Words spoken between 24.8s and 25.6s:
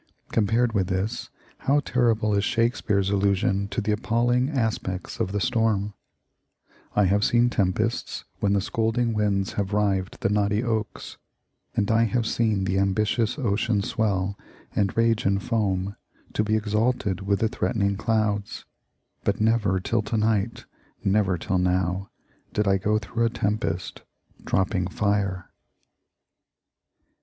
fire."